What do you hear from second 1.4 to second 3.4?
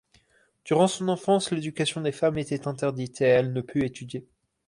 l'éducation des femmes était interdite et